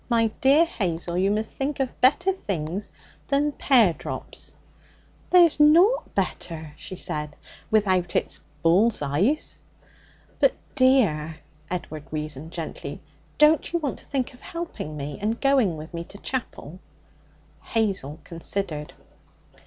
My 0.09 0.31
dear 0.41 0.65
Hazel, 0.65 1.15
you 1.15 1.29
must 1.29 1.53
think 1.53 1.79
of 1.79 2.01
better 2.01 2.31
things 2.31 2.89
than 3.27 3.51
pear 3.51 3.93
drops!' 3.93 4.55
'There's 5.29 5.59
nought 5.59 6.15
better,' 6.15 6.73
she 6.75 6.95
said, 6.95 7.35
'without 7.69 8.15
it's 8.15 8.39
bull's 8.63 9.03
eyes.' 9.03 9.59
'But, 10.39 10.53
dear,' 10.73 11.35
Edward 11.69 12.05
reasoned 12.09 12.49
gently, 12.51 12.99
'don't 13.37 13.71
you 13.71 13.77
want 13.77 13.99
to 13.99 14.05
think 14.05 14.33
of 14.33 14.41
helping 14.41 14.97
me, 14.97 15.19
and 15.21 15.39
going 15.39 15.77
with 15.77 15.93
me 15.93 16.03
to 16.05 16.17
chapel?' 16.17 16.79
Hazel 17.61 18.17
considered. 18.23 18.93